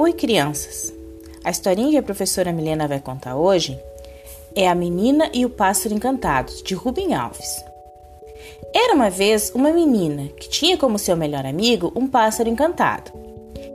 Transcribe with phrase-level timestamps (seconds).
[0.00, 0.94] Oi, crianças!
[1.42, 3.76] A historinha que a professora Milena vai contar hoje
[4.54, 7.64] é A Menina e o Pássaro Encantado, de Rubem Alves.
[8.72, 13.10] Era uma vez uma menina que tinha como seu melhor amigo um pássaro encantado.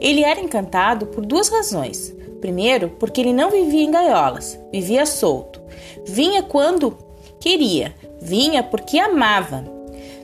[0.00, 2.14] Ele era encantado por duas razões.
[2.40, 5.60] Primeiro, porque ele não vivia em gaiolas, vivia solto.
[6.06, 6.96] Vinha quando
[7.40, 9.64] queria, vinha porque amava.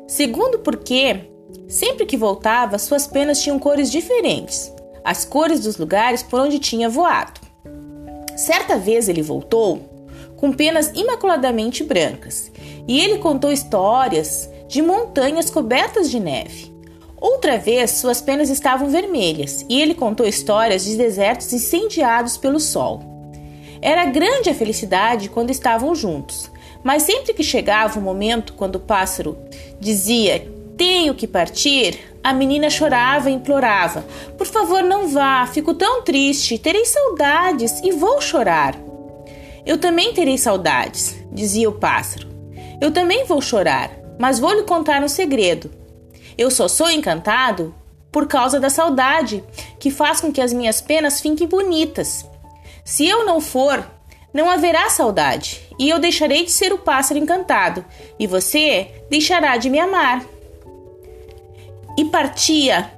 [0.06, 1.28] Segundo, porque
[1.66, 4.77] sempre que voltava, suas penas tinham cores diferentes
[5.08, 7.40] as cores dos lugares por onde tinha voado.
[8.36, 9.80] Certa vez ele voltou
[10.36, 12.52] com penas imaculadamente brancas
[12.86, 16.70] e ele contou histórias de montanhas cobertas de neve.
[17.16, 23.02] Outra vez, suas penas estavam vermelhas e ele contou histórias de desertos incendiados pelo sol.
[23.80, 26.50] Era grande a felicidade quando estavam juntos,
[26.84, 29.38] mas sempre que chegava o momento quando o pássaro
[29.80, 31.98] dizia tenho que partir,
[32.28, 34.04] a menina chorava e implorava:
[34.36, 38.76] Por favor, não vá, fico tão triste, terei saudades e vou chorar.
[39.64, 42.28] Eu também terei saudades, dizia o pássaro.
[42.80, 45.70] Eu também vou chorar, mas vou lhe contar um segredo.
[46.36, 47.74] Eu só sou encantado
[48.12, 49.42] por causa da saudade,
[49.78, 52.26] que faz com que as minhas penas fiquem bonitas.
[52.84, 53.84] Se eu não for,
[54.34, 57.84] não haverá saudade, e eu deixarei de ser o pássaro encantado,
[58.18, 60.24] e você deixará de me amar
[61.98, 62.92] e partia,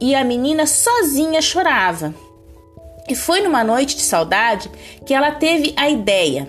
[0.00, 2.14] e a menina sozinha chorava.
[3.08, 4.70] E foi numa noite de saudade
[5.04, 6.48] que ela teve a ideia: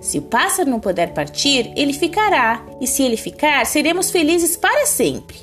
[0.00, 4.86] se o pássaro não puder partir, ele ficará, e se ele ficar, seremos felizes para
[4.86, 5.36] sempre.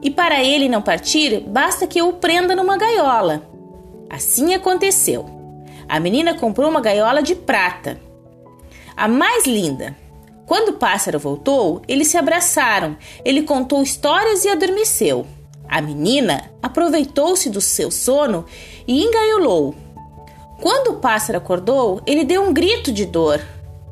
[0.00, 3.46] E para ele não partir, basta que eu o prenda numa gaiola.
[4.08, 5.26] Assim aconteceu.
[5.86, 8.00] A menina comprou uma gaiola de prata,
[8.96, 9.94] a mais linda,
[10.46, 12.96] quando o pássaro voltou, eles se abraçaram.
[13.24, 15.26] Ele contou histórias e adormeceu.
[15.68, 18.44] A menina aproveitou-se do seu sono
[18.86, 19.74] e engaiolou.
[20.60, 23.40] Quando o pássaro acordou, ele deu um grito de dor.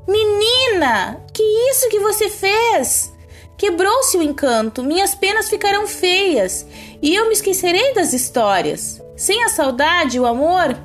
[0.06, 3.12] Menina, que isso que você fez?
[3.56, 6.66] Quebrou-se o encanto, minhas penas ficarão feias
[7.00, 9.00] e eu me esquecerei das histórias.
[9.16, 10.76] Sem a saudade o amor,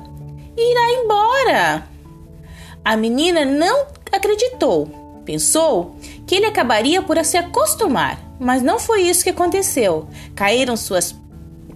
[0.56, 1.88] irá embora.
[2.84, 9.24] A menina não acreditou Pensou que ele acabaria por se acostumar, mas não foi isso
[9.24, 10.08] que aconteceu.
[10.36, 11.14] Caíram suas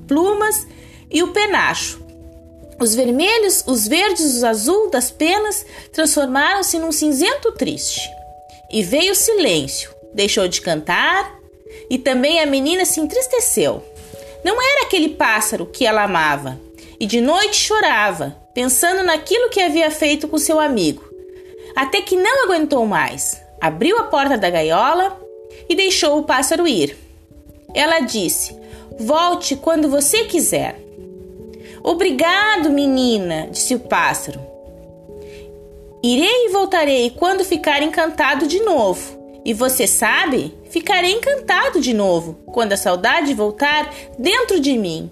[0.06, 0.66] plumas
[1.11, 2.00] e o penacho.
[2.78, 8.09] Os vermelhos, os verdes, os azul das penas transformaram-se num cinzento triste.
[8.72, 9.91] E veio o silêncio.
[10.15, 11.37] Deixou de cantar
[11.91, 13.84] e também a menina se entristeceu.
[14.44, 16.59] Não era aquele pássaro que ela amava.
[17.00, 21.09] E de noite chorava, pensando naquilo que havia feito com seu amigo
[21.75, 23.41] até que não aguentou mais.
[23.60, 25.20] Abriu a porta da gaiola
[25.69, 26.97] e deixou o pássaro ir.
[27.75, 28.56] Ela disse:
[28.98, 30.81] Volte quando você quiser.
[31.82, 34.41] Obrigado, menina, disse o pássaro.
[36.03, 39.19] Irei e voltarei quando ficar encantado de novo.
[39.44, 45.10] E você sabe, ficarei encantado de novo quando a saudade voltar dentro de mim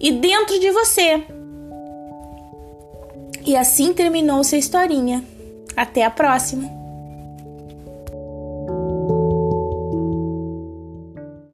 [0.00, 1.22] e dentro de você.
[3.44, 5.24] E assim terminou sua historinha.
[5.78, 6.77] Até a próxima!